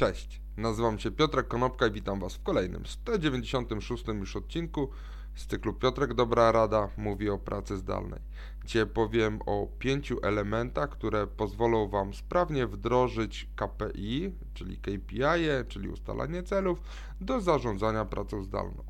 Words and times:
Cześć, 0.00 0.40
nazywam 0.56 0.98
się 0.98 1.10
Piotrek 1.10 1.48
Konopka 1.48 1.86
i 1.86 1.90
witam 1.90 2.20
Was 2.20 2.34
w 2.34 2.42
kolejnym 2.42 2.86
196 2.86 4.06
już 4.08 4.36
odcinku 4.36 4.90
z 5.34 5.46
cyklu 5.46 5.74
Piotrek 5.74 6.14
Dobra 6.14 6.52
Rada 6.52 6.88
mówi 6.96 7.30
o 7.30 7.38
pracy 7.38 7.76
zdalnej. 7.76 8.20
Dzisiaj 8.64 8.86
powiem 8.86 9.38
o 9.46 9.68
pięciu 9.78 10.18
elementach, 10.22 10.90
które 10.90 11.26
pozwolą 11.26 11.88
Wam 11.88 12.14
sprawnie 12.14 12.66
wdrożyć 12.66 13.48
KPI, 13.56 14.32
czyli 14.54 14.76
KPI, 14.78 15.68
czyli 15.68 15.88
ustalanie 15.88 16.42
celów, 16.42 16.80
do 17.20 17.40
zarządzania 17.40 18.04
pracą 18.04 18.42
zdalną. 18.42 18.84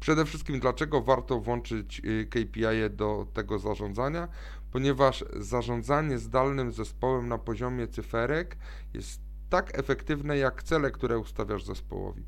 Przede 0.00 0.24
wszystkim, 0.24 0.60
dlaczego 0.60 1.02
warto 1.02 1.40
włączyć 1.40 2.02
y, 2.04 2.26
KPI 2.26 2.90
do 2.90 3.26
tego 3.32 3.58
zarządzania? 3.58 4.28
Ponieważ 4.72 5.24
zarządzanie 5.36 6.18
zdalnym 6.18 6.72
zespołem 6.72 7.28
na 7.28 7.38
poziomie 7.38 7.88
cyferek 7.88 8.56
jest 8.94 9.29
tak 9.50 9.78
efektywne 9.78 10.38
jak 10.38 10.62
cele, 10.62 10.90
które 10.90 11.18
ustawiasz 11.18 11.64
zespołowi. 11.64 12.24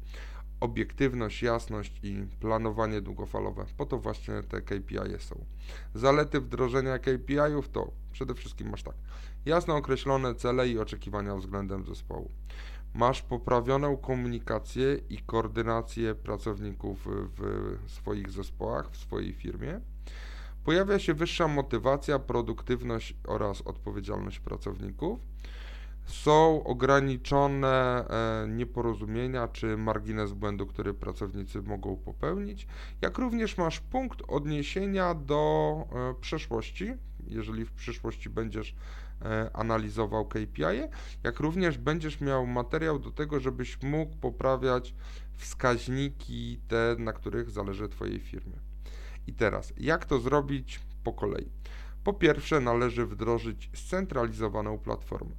Obiektywność, 0.60 1.42
jasność 1.42 2.00
i 2.02 2.26
planowanie 2.40 3.00
długofalowe. 3.00 3.64
Po 3.76 3.86
to 3.86 3.98
właśnie 3.98 4.42
te 4.42 4.62
KPI 4.62 5.18
są. 5.18 5.44
Zalety 5.94 6.40
wdrożenia 6.40 6.98
KPI-ów 6.98 7.68
to 7.68 7.90
przede 8.12 8.34
wszystkim 8.34 8.70
masz 8.70 8.82
tak. 8.82 8.94
Jasno 9.44 9.76
określone 9.76 10.34
cele 10.34 10.68
i 10.68 10.78
oczekiwania 10.78 11.36
względem 11.36 11.86
zespołu. 11.86 12.30
Masz 12.94 13.22
poprawioną 13.22 13.96
komunikację 13.96 14.98
i 15.10 15.18
koordynację 15.18 16.14
pracowników 16.14 17.08
w 17.08 17.78
swoich 17.86 18.30
zespołach, 18.30 18.90
w 18.90 18.96
swojej 18.96 19.32
firmie. 19.32 19.80
Pojawia 20.64 20.98
się 20.98 21.14
wyższa 21.14 21.48
motywacja, 21.48 22.18
produktywność 22.18 23.16
oraz 23.26 23.62
odpowiedzialność 23.62 24.40
pracowników 24.40 25.20
są 26.04 26.64
ograniczone 26.64 28.04
e, 28.08 28.48
nieporozumienia 28.48 29.48
czy 29.48 29.76
margines 29.76 30.32
błędu, 30.32 30.66
który 30.66 30.94
pracownicy 30.94 31.62
mogą 31.62 31.96
popełnić, 31.96 32.66
jak 33.00 33.18
również 33.18 33.58
masz 33.58 33.80
punkt 33.80 34.22
odniesienia 34.28 35.14
do 35.14 35.74
e, 35.92 36.14
przeszłości, 36.20 36.92
jeżeli 37.26 37.64
w 37.64 37.72
przyszłości 37.72 38.30
będziesz 38.30 38.74
e, 39.22 39.50
analizował 39.52 40.26
KPI, 40.26 40.82
jak 41.24 41.40
również 41.40 41.78
będziesz 41.78 42.20
miał 42.20 42.46
materiał 42.46 42.98
do 42.98 43.10
tego, 43.10 43.40
żebyś 43.40 43.82
mógł 43.82 44.16
poprawiać 44.16 44.94
wskaźniki 45.36 46.60
te, 46.68 46.96
na 46.98 47.12
których 47.12 47.50
zależy 47.50 47.88
Twojej 47.88 48.20
firmie. 48.20 48.56
I 49.26 49.32
teraz, 49.32 49.72
jak 49.76 50.04
to 50.04 50.18
zrobić 50.18 50.80
po 51.04 51.12
kolei? 51.12 51.48
Po 52.04 52.12
pierwsze, 52.12 52.60
należy 52.60 53.06
wdrożyć 53.06 53.70
scentralizowaną 53.74 54.78
platformę 54.78 55.34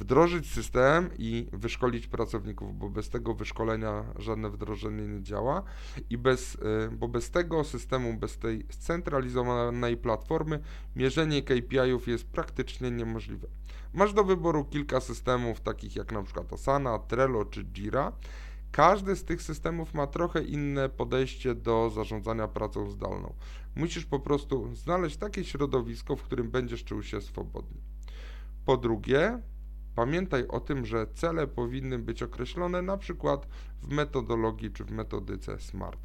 wdrożyć 0.00 0.52
system 0.52 1.10
i 1.18 1.46
wyszkolić 1.52 2.06
pracowników, 2.06 2.78
bo 2.78 2.90
bez 2.90 3.10
tego 3.10 3.34
wyszkolenia 3.34 4.04
żadne 4.18 4.50
wdrożenie 4.50 5.06
nie 5.06 5.22
działa 5.22 5.62
i 6.10 6.18
bez, 6.18 6.54
y, 6.54 6.58
bo 6.92 7.08
bez 7.08 7.30
tego 7.30 7.64
systemu, 7.64 8.14
bez 8.14 8.38
tej 8.38 8.66
scentralizowanej 8.70 9.96
platformy 9.96 10.60
mierzenie 10.96 11.42
KPI-ów 11.42 12.08
jest 12.08 12.24
praktycznie 12.24 12.90
niemożliwe. 12.90 13.48
Masz 13.94 14.12
do 14.12 14.24
wyboru 14.24 14.64
kilka 14.64 15.00
systemów, 15.00 15.60
takich 15.60 15.96
jak 15.96 16.12
na 16.12 16.22
przykład 16.22 16.52
Asana, 16.52 16.98
Trello 16.98 17.44
czy 17.44 17.64
Jira. 17.64 18.12
Każdy 18.72 19.16
z 19.16 19.24
tych 19.24 19.42
systemów 19.42 19.94
ma 19.94 20.06
trochę 20.06 20.42
inne 20.42 20.88
podejście 20.88 21.54
do 21.54 21.90
zarządzania 21.90 22.48
pracą 22.48 22.90
zdalną. 22.90 23.34
Musisz 23.76 24.06
po 24.06 24.20
prostu 24.20 24.74
znaleźć 24.74 25.16
takie 25.16 25.44
środowisko, 25.44 26.16
w 26.16 26.22
którym 26.22 26.50
będziesz 26.50 26.84
czuł 26.84 27.02
się 27.02 27.20
swobodnie. 27.20 27.80
Po 28.66 28.76
drugie, 28.76 29.42
Pamiętaj 30.00 30.48
o 30.48 30.60
tym, 30.60 30.86
że 30.86 31.06
cele 31.14 31.46
powinny 31.46 31.98
być 31.98 32.22
określone 32.22 32.82
na 32.82 32.96
przykład 32.96 33.46
w 33.82 33.88
metodologii 33.88 34.70
czy 34.70 34.84
w 34.84 34.90
metodyce 34.90 35.58
SMART. 35.58 36.00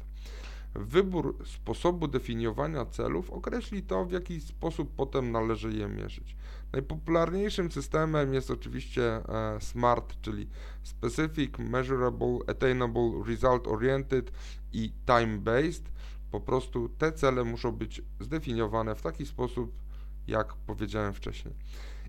Wybór 0.74 1.36
sposobu 1.46 2.08
definiowania 2.08 2.86
celów 2.86 3.30
określi 3.30 3.82
to, 3.82 4.04
w 4.04 4.12
jaki 4.12 4.40
sposób 4.40 4.94
potem 4.96 5.32
należy 5.32 5.72
je 5.72 5.88
mierzyć. 5.88 6.36
Najpopularniejszym 6.72 7.70
systemem 7.70 8.34
jest 8.34 8.50
oczywiście 8.50 9.04
e, 9.04 9.60
SMART, 9.60 10.20
czyli 10.22 10.48
Specific, 10.82 11.58
Measurable, 11.58 12.38
Attainable, 12.46 13.10
Result 13.26 13.68
Oriented 13.68 14.32
i 14.72 14.92
Time 15.06 15.38
Based. 15.38 15.92
Po 16.30 16.40
prostu 16.40 16.88
te 16.88 17.12
cele 17.12 17.44
muszą 17.44 17.72
być 17.72 18.02
zdefiniowane 18.20 18.94
w 18.94 19.02
taki 19.02 19.26
sposób, 19.26 19.72
jak 20.26 20.54
powiedziałem 20.54 21.12
wcześniej. 21.12 21.54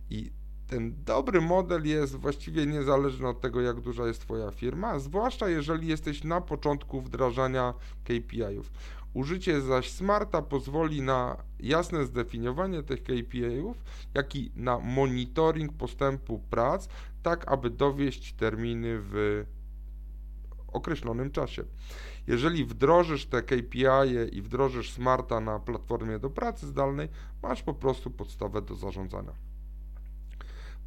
I 0.09 0.31
ten 0.67 1.03
dobry 1.05 1.41
model 1.41 1.85
jest 1.85 2.15
właściwie 2.15 2.65
niezależny 2.65 3.27
od 3.27 3.41
tego, 3.41 3.61
jak 3.61 3.81
duża 3.81 4.07
jest 4.07 4.21
Twoja 4.21 4.51
firma, 4.51 4.99
zwłaszcza 4.99 5.49
jeżeli 5.49 5.87
jesteś 5.87 6.23
na 6.23 6.41
początku 6.41 7.01
wdrażania 7.01 7.73
KPI-ów. 8.03 8.71
Użycie 9.13 9.61
zaś 9.61 9.91
Smarta 9.91 10.41
pozwoli 10.41 11.01
na 11.01 11.37
jasne 11.59 12.05
zdefiniowanie 12.05 12.83
tych 12.83 13.03
KPI-ów, 13.03 13.83
jak 14.13 14.35
i 14.35 14.51
na 14.55 14.79
monitoring 14.79 15.73
postępu 15.73 16.39
prac, 16.49 16.87
tak 17.23 17.51
aby 17.51 17.69
dowieść 17.69 18.33
terminy 18.33 18.99
w 18.99 19.43
określonym 20.67 21.31
czasie. 21.31 21.63
Jeżeli 22.27 22.65
wdrożysz 22.65 23.25
te 23.25 23.43
KPI 23.43 23.85
i 24.31 24.41
wdrożysz 24.41 24.91
Smarta 24.91 25.39
na 25.39 25.59
platformie 25.59 26.19
do 26.19 26.29
pracy 26.29 26.67
zdalnej, 26.67 27.09
masz 27.43 27.63
po 27.63 27.73
prostu 27.73 28.11
podstawę 28.11 28.61
do 28.61 28.75
zarządzania. 28.75 29.31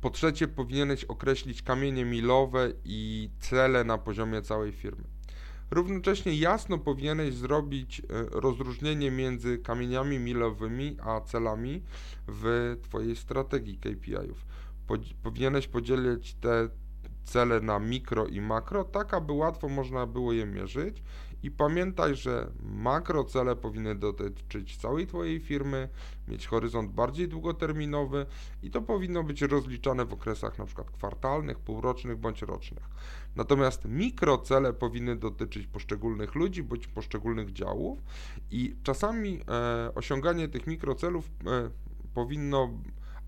Po 0.00 0.10
trzecie, 0.10 0.48
powinieneś 0.48 1.04
określić 1.04 1.62
kamienie 1.62 2.04
milowe 2.04 2.72
i 2.84 3.30
cele 3.40 3.84
na 3.84 3.98
poziomie 3.98 4.42
całej 4.42 4.72
firmy. 4.72 5.04
Równocześnie 5.70 6.34
jasno 6.34 6.78
powinieneś 6.78 7.34
zrobić 7.34 8.00
e, 8.00 8.02
rozróżnienie 8.30 9.10
między 9.10 9.58
kamieniami 9.58 10.18
milowymi 10.18 10.96
a 11.02 11.20
celami 11.20 11.82
w 12.28 12.76
Twojej 12.82 13.16
strategii 13.16 13.78
KPI-ów. 13.78 14.46
Powinieneś 15.22 15.68
podzielić 15.68 16.34
te 16.34 16.68
cele 17.24 17.60
na 17.60 17.78
mikro 17.78 18.26
i 18.26 18.40
makro, 18.40 18.84
tak 18.84 19.14
aby 19.14 19.32
łatwo 19.32 19.68
można 19.68 20.06
było 20.06 20.32
je 20.32 20.46
mierzyć 20.46 21.02
i 21.42 21.50
pamiętaj, 21.50 22.16
że 22.16 22.50
makro 22.62 23.24
cele 23.24 23.56
powinny 23.56 23.94
dotyczyć 23.94 24.76
całej 24.76 25.06
Twojej 25.06 25.40
firmy, 25.40 25.88
mieć 26.28 26.46
horyzont 26.46 26.90
bardziej 26.90 27.28
długoterminowy 27.28 28.26
i 28.62 28.70
to 28.70 28.82
powinno 28.82 29.22
być 29.22 29.42
rozliczane 29.42 30.04
w 30.04 30.12
okresach 30.12 30.54
np. 30.60 30.84
kwartalnych, 30.92 31.58
półrocznych 31.58 32.18
bądź 32.18 32.42
rocznych. 32.42 32.84
Natomiast 33.36 33.84
mikro 33.84 34.38
cele 34.38 34.72
powinny 34.72 35.16
dotyczyć 35.16 35.66
poszczególnych 35.66 36.34
ludzi 36.34 36.62
bądź 36.62 36.86
poszczególnych 36.86 37.52
działów 37.52 37.98
i 38.50 38.76
czasami 38.82 39.40
e, 39.48 39.94
osiąganie 39.94 40.48
tych 40.48 40.66
mikrocelów 40.66 41.30
e, 41.46 41.70
powinno 42.14 42.70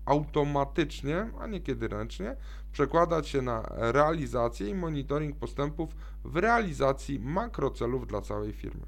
automatycznie, 0.05 1.31
a 1.39 1.47
niekiedy 1.47 1.87
ręcznie, 1.87 2.35
przekładać 2.71 3.27
się 3.27 3.41
na 3.41 3.63
realizację 3.69 4.69
i 4.69 4.75
monitoring 4.75 5.37
postępów 5.37 5.95
w 6.23 6.37
realizacji 6.37 7.19
makrocelów 7.19 8.07
dla 8.07 8.21
całej 8.21 8.53
firmy. 8.53 8.85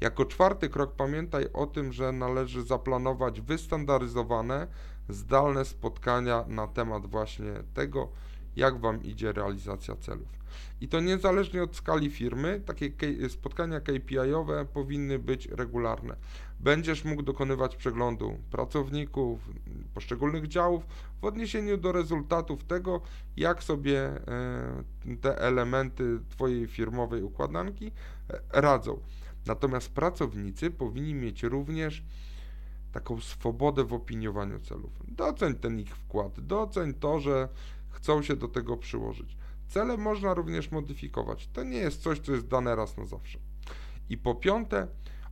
Jako 0.00 0.24
czwarty 0.24 0.68
krok 0.68 0.92
pamiętaj 0.96 1.46
o 1.52 1.66
tym, 1.66 1.92
że 1.92 2.12
należy 2.12 2.62
zaplanować 2.62 3.40
wystandaryzowane, 3.40 4.66
zdalne 5.08 5.64
spotkania 5.64 6.44
na 6.48 6.66
temat 6.66 7.06
właśnie 7.06 7.52
tego, 7.74 8.08
jak 8.58 8.80
Wam 8.80 9.02
idzie 9.02 9.32
realizacja 9.32 9.96
celów. 9.96 10.38
I 10.80 10.88
to 10.88 11.00
niezależnie 11.00 11.62
od 11.62 11.76
skali 11.76 12.10
firmy, 12.10 12.60
takie 12.66 12.90
spotkania 13.28 13.80
KPI-owe 13.80 14.64
powinny 14.64 15.18
być 15.18 15.46
regularne. 15.46 16.16
Będziesz 16.60 17.04
mógł 17.04 17.22
dokonywać 17.22 17.76
przeglądu 17.76 18.38
pracowników, 18.50 19.50
poszczególnych 19.94 20.48
działów 20.48 20.86
w 21.20 21.24
odniesieniu 21.24 21.76
do 21.76 21.92
rezultatów 21.92 22.64
tego, 22.64 23.00
jak 23.36 23.62
sobie 23.62 23.98
e, 24.00 25.16
te 25.20 25.38
elementy 25.38 26.20
Twojej 26.30 26.66
firmowej 26.66 27.22
układanki 27.22 27.92
e, 28.30 28.60
radzą. 28.60 29.00
Natomiast 29.46 29.92
pracownicy 29.92 30.70
powinni 30.70 31.14
mieć 31.14 31.42
również 31.42 32.02
taką 32.92 33.20
swobodę 33.20 33.84
w 33.84 33.92
opiniowaniu 33.92 34.60
celów. 34.60 34.90
Doceń 35.08 35.54
ten 35.54 35.80
ich 35.80 35.96
wkład, 35.96 36.40
doceń 36.40 36.94
to, 36.94 37.20
że 37.20 37.48
chcą 37.90 38.22
się 38.22 38.36
do 38.36 38.48
tego 38.48 38.76
przyłożyć. 38.76 39.36
Cele 39.68 39.96
można 39.96 40.34
również 40.34 40.70
modyfikować. 40.70 41.48
To 41.48 41.64
nie 41.64 41.78
jest 41.78 42.02
coś, 42.02 42.18
co 42.18 42.32
jest 42.32 42.46
dane 42.46 42.76
raz 42.76 42.96
na 42.96 43.04
zawsze. 43.04 43.38
I 44.08 44.18
po 44.18 44.34
piąte, 44.34 44.88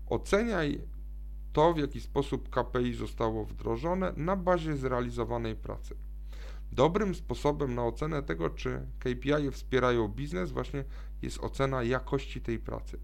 oceniaj 0.07 0.81
to, 1.53 1.75
w 1.75 1.79
jaki 1.79 2.01
sposób 2.01 2.49
KPI 2.51 2.95
zostało 2.95 3.45
wdrożone 3.45 4.13
na 4.17 4.37
bazie 4.37 4.77
zrealizowanej 4.77 5.57
pracy. 5.57 5.97
Dobrym 6.73 7.15
sposobem 7.15 7.75
na 7.75 7.85
ocenę 7.85 8.23
tego, 8.23 8.51
czy 8.51 8.87
KPI 8.99 9.51
wspierają 9.53 10.09
biznes, 10.09 10.51
właśnie 10.51 10.85
jest 11.23 11.39
ocena 11.39 11.83
jakości 11.83 12.41
tej 12.41 12.59
pracy. 12.59 12.99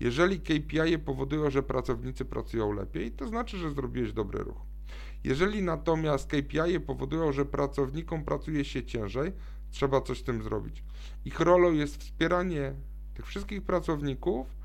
Jeżeli 0.00 0.40
KPI 0.40 0.98
powodują, 1.04 1.50
że 1.50 1.62
pracownicy 1.62 2.24
pracują 2.24 2.72
lepiej, 2.72 3.12
to 3.12 3.28
znaczy, 3.28 3.58
że 3.58 3.70
zrobiłeś 3.70 4.12
dobry 4.12 4.38
ruch. 4.38 4.75
Jeżeli 5.24 5.62
natomiast 5.62 6.30
KPI 6.30 6.80
powodują, 6.86 7.32
że 7.32 7.44
pracownikom 7.44 8.24
pracuje 8.24 8.64
się 8.64 8.84
ciężej, 8.84 9.32
trzeba 9.70 10.00
coś 10.00 10.18
z 10.18 10.22
tym 10.22 10.42
zrobić. 10.42 10.82
Ich 11.24 11.40
rolą 11.40 11.72
jest 11.72 11.96
wspieranie 11.96 12.74
tych 13.14 13.26
wszystkich 13.26 13.62
pracowników, 13.62 14.56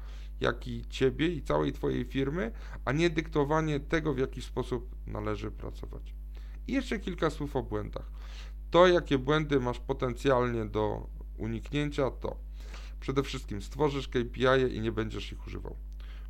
jak 0.42 0.68
i 0.68 0.86
ciebie 0.90 1.28
i 1.28 1.42
całej 1.42 1.72
twojej 1.72 2.06
firmy, 2.06 2.52
a 2.86 2.92
nie 2.92 3.10
dyktowanie 3.10 3.80
tego, 3.80 4.14
w 4.14 4.18
jaki 4.18 4.42
sposób 4.42 4.96
należy 5.08 5.52
pracować. 5.52 6.14
I 6.68 6.74
jeszcze 6.74 7.00
kilka 7.00 7.30
słów 7.30 7.56
o 7.56 7.64
błędach. 7.64 8.12
To, 8.72 8.88
jakie 8.88 9.18
błędy 9.18 9.60
masz 9.60 9.80
potencjalnie 9.80 10.66
do 10.66 11.08
uniknięcia, 11.38 12.12
to 12.12 12.36
przede 13.00 13.24
wszystkim 13.24 13.62
stworzysz 13.62 14.08
KPI 14.08 14.76
i 14.76 14.82
nie 14.82 14.92
będziesz 14.92 15.32
ich 15.32 15.48
używał. 15.48 15.76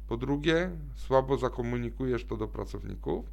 Po 0.08 0.18
drugie, 0.18 0.72
słabo 0.96 1.38
zakomunikujesz 1.38 2.26
to 2.26 2.38
do 2.38 2.48
pracowników. 2.48 3.26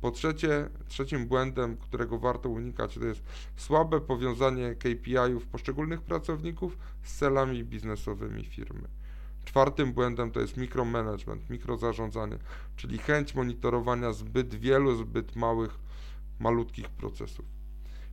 Po 0.00 0.10
trzecie, 0.10 0.68
trzecim 0.88 1.26
błędem, 1.26 1.76
którego 1.76 2.18
warto 2.18 2.48
unikać, 2.48 2.94
to 2.94 3.04
jest 3.04 3.22
słabe 3.56 4.00
powiązanie 4.00 4.74
KPI-ów 4.74 5.46
poszczególnych 5.46 6.02
pracowników 6.02 6.78
z 7.02 7.18
celami 7.18 7.64
biznesowymi 7.64 8.44
firmy. 8.44 8.88
Czwartym 9.44 9.92
błędem 9.92 10.30
to 10.30 10.40
jest 10.40 10.56
mikromanagement, 10.56 11.50
mikrozarządzanie, 11.50 12.38
czyli 12.76 12.98
chęć 12.98 13.34
monitorowania 13.34 14.12
zbyt 14.12 14.54
wielu, 14.54 14.96
zbyt 14.96 15.36
małych, 15.36 15.78
malutkich 16.38 16.88
procesów. 16.88 17.46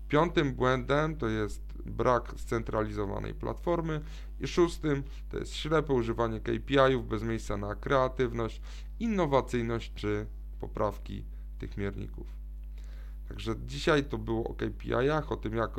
Piątym 0.07 0.53
błędem 0.53 1.17
to 1.17 1.27
jest 1.27 1.61
brak 1.85 2.33
scentralizowanej 2.37 3.33
platformy 3.33 4.01
i 4.39 4.47
szóstym 4.47 5.03
to 5.29 5.37
jest 5.37 5.55
ślepe 5.55 5.93
używanie 5.93 6.39
KPI-ów 6.39 7.07
bez 7.07 7.23
miejsca 7.23 7.57
na 7.57 7.75
kreatywność, 7.75 8.61
innowacyjność 8.99 9.93
czy 9.93 10.25
poprawki 10.59 11.25
tych 11.67 11.77
mierników. 11.77 12.27
Także 13.29 13.55
dzisiaj 13.65 14.03
to 14.03 14.17
było 14.17 14.43
o 14.43 14.53
KPI-ach, 14.53 15.31
o 15.31 15.37
tym 15.37 15.55
jak, 15.55 15.69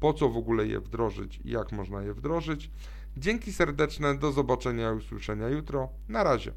po 0.00 0.12
co 0.12 0.28
w 0.28 0.36
ogóle 0.36 0.66
je 0.66 0.80
wdrożyć 0.80 1.40
i 1.44 1.50
jak 1.50 1.72
można 1.72 2.02
je 2.02 2.14
wdrożyć. 2.14 2.70
Dzięki 3.16 3.52
serdeczne, 3.52 4.18
do 4.18 4.32
zobaczenia 4.32 4.92
i 4.92 4.96
usłyszenia 4.96 5.48
jutro. 5.48 5.88
Na 6.08 6.24
razie. 6.24 6.52